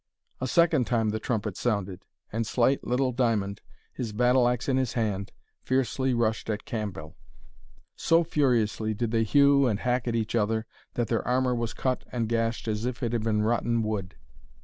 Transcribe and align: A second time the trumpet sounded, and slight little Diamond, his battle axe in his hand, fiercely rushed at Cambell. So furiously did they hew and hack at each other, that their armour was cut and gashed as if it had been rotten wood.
A 0.39 0.47
second 0.47 0.87
time 0.87 1.09
the 1.09 1.19
trumpet 1.19 1.55
sounded, 1.55 2.07
and 2.33 2.47
slight 2.47 2.83
little 2.83 3.11
Diamond, 3.11 3.61
his 3.93 4.13
battle 4.13 4.47
axe 4.47 4.67
in 4.67 4.77
his 4.77 4.93
hand, 4.93 5.31
fiercely 5.61 6.11
rushed 6.15 6.49
at 6.49 6.65
Cambell. 6.65 7.15
So 7.95 8.23
furiously 8.23 8.95
did 8.95 9.11
they 9.11 9.21
hew 9.23 9.67
and 9.67 9.79
hack 9.81 10.07
at 10.07 10.15
each 10.15 10.33
other, 10.33 10.65
that 10.95 11.07
their 11.07 11.21
armour 11.27 11.53
was 11.53 11.75
cut 11.75 12.03
and 12.11 12.27
gashed 12.27 12.67
as 12.67 12.83
if 12.85 13.03
it 13.03 13.13
had 13.13 13.23
been 13.23 13.43
rotten 13.43 13.83
wood. 13.83 14.15